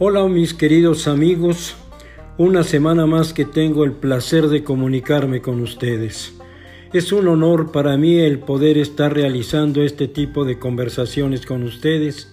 [0.00, 1.74] Hola mis queridos amigos,
[2.36, 6.34] una semana más que tengo el placer de comunicarme con ustedes.
[6.92, 12.32] Es un honor para mí el poder estar realizando este tipo de conversaciones con ustedes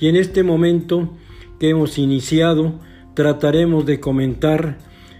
[0.00, 1.14] y en este momento
[1.60, 2.80] que hemos iniciado
[3.12, 4.78] trataremos de comentar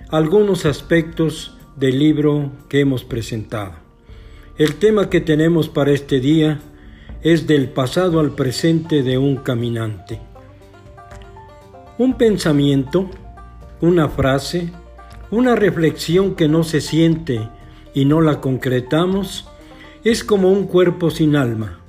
[0.09, 3.75] algunos aspectos del libro que hemos presentado.
[4.57, 6.59] El tema que tenemos para este día
[7.21, 10.32] es del pasado al presente de un caminante.
[11.99, 13.11] Un pensamiento,
[13.81, 14.71] una frase,
[15.31, 17.49] una reflexión que no se siente
[17.95, 19.47] y no la concretamos,
[20.03, 21.81] es como un cuerpo sin alma.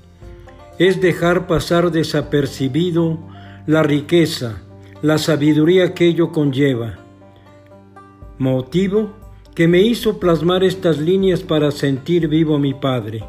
[0.78, 3.20] Es dejar pasar desapercibido
[3.66, 4.62] la riqueza,
[5.02, 7.00] la sabiduría que ello conlleva.
[8.40, 9.14] Motivo
[9.56, 13.24] que me hizo plasmar estas líneas para sentir vivo a mi Padre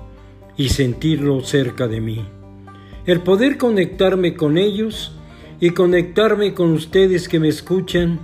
[0.57, 2.25] y sentirlo cerca de mí.
[3.07, 5.15] El poder conectarme con ellos
[5.61, 8.21] y conectarme con ustedes que me escuchan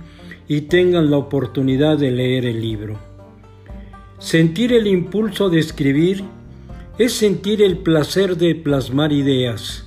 [0.47, 2.99] y tengan la oportunidad de leer el libro.
[4.19, 6.23] Sentir el impulso de escribir
[6.97, 9.85] es sentir el placer de plasmar ideas,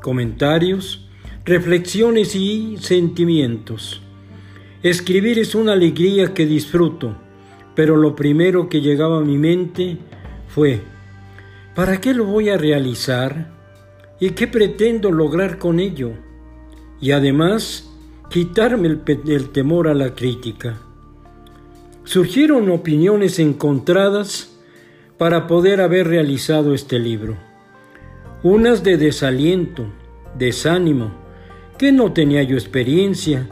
[0.00, 1.06] comentarios,
[1.44, 4.00] reflexiones y sentimientos.
[4.82, 7.16] Escribir es una alegría que disfruto,
[7.74, 9.98] pero lo primero que llegaba a mi mente
[10.48, 10.80] fue,
[11.74, 13.52] ¿para qué lo voy a realizar?
[14.18, 16.12] ¿Y qué pretendo lograr con ello?
[17.00, 17.90] Y además
[18.30, 20.78] quitarme el, temor a la crítica.
[22.04, 24.56] Surgieron opiniones encontradas
[25.18, 27.36] para poder haber realizado este libro.
[28.42, 29.86] Unas de desaliento,
[30.38, 31.12] desánimo,
[31.78, 33.48] que no tenía yo experiencia,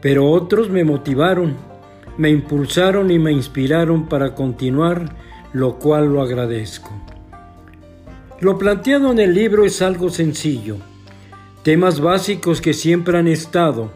[0.00, 1.56] pero otros me motivaron,
[2.16, 5.16] me impulsaron y me inspiraron para continuar,
[5.52, 6.90] lo cual lo agradezco.
[8.40, 10.76] Lo planteado en el libro es algo sencillo,
[11.68, 13.92] Temas básicos que siempre han estado,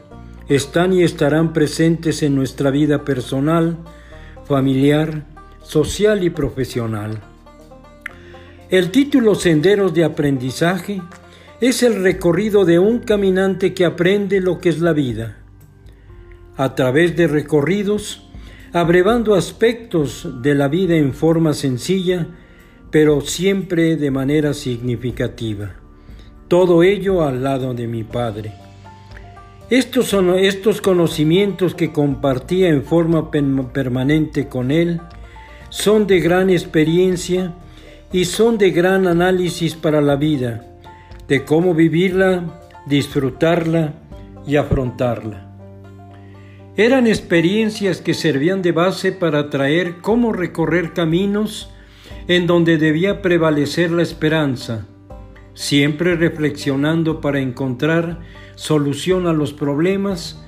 [0.47, 3.79] están y estarán presentes en nuestra vida personal,
[4.45, 5.25] familiar,
[5.63, 7.23] social y profesional.
[8.69, 11.01] El título Senderos de Aprendizaje
[11.63, 15.39] es el recorrido de un caminante que aprende lo que es la vida.
[16.59, 18.29] A través de recorridos,
[18.75, 22.27] abrevando aspectos de la vida en forma sencilla,
[22.91, 25.82] pero siempre de manera significativa
[26.53, 28.53] todo ello al lado de mi Padre.
[29.71, 35.01] Estos son estos conocimientos que compartía en forma permanente con Él,
[35.71, 37.55] son de gran experiencia
[38.13, 40.77] y son de gran análisis para la vida,
[41.27, 43.95] de cómo vivirla, disfrutarla
[44.47, 45.57] y afrontarla.
[46.77, 51.71] Eran experiencias que servían de base para traer cómo recorrer caminos
[52.29, 54.87] en donde debía prevalecer la esperanza,
[55.55, 58.21] siempre reflexionando para encontrar
[58.55, 60.45] solución a los problemas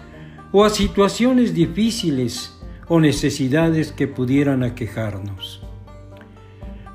[0.53, 5.62] o a situaciones difíciles o necesidades que pudieran aquejarnos.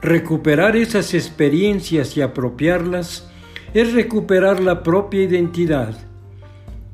[0.01, 3.29] Recuperar esas experiencias y apropiarlas
[3.73, 5.95] es recuperar la propia identidad,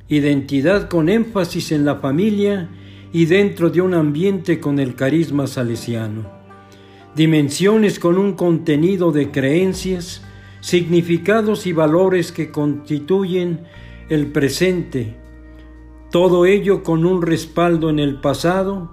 [0.08, 2.70] identidad con énfasis en la familia
[3.14, 6.30] y dentro de un ambiente con el carisma salesiano,
[7.16, 10.22] dimensiones con un contenido de creencias,
[10.66, 13.68] significados y valores que constituyen
[14.10, 15.16] el presente,
[16.10, 18.90] todo ello con un respaldo en el pasado,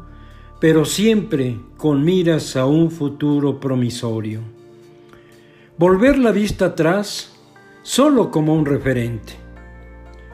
[0.60, 4.40] pero siempre con miras a un futuro promisorio.
[5.78, 7.40] Volver la vista atrás
[7.82, 9.32] solo como un referente.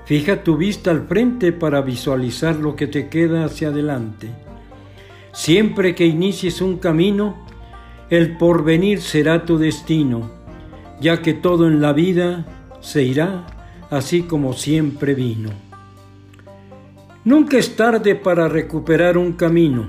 [0.07, 4.29] Fija tu vista al frente para visualizar lo que te queda hacia adelante.
[5.31, 7.47] Siempre que inicies un camino,
[8.11, 10.38] el porvenir será tu destino
[11.01, 12.47] ya que todo en la vida
[12.81, 13.47] se irá
[13.91, 15.51] así como siempre vino.
[17.25, 19.89] Nunca es tarde para recuperar un camino.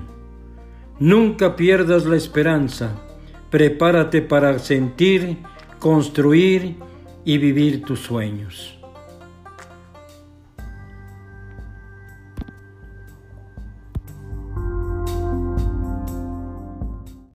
[1.00, 2.92] Nunca pierdas la esperanza.
[3.50, 5.38] Prepárate para sentir,
[5.80, 6.76] construir
[7.24, 8.79] y vivir tus sueños.